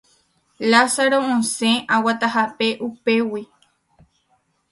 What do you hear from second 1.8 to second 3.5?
oguatahápe upégui